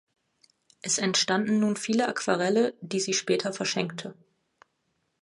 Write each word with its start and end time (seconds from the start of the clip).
Es 0.81 0.97
entstanden 0.97 1.59
nun 1.59 1.75
viele 1.75 2.07
Aquarelle, 2.07 2.73
die 2.81 2.99
sie 2.99 3.13
später 3.13 3.53
verschenkte. 3.53 4.15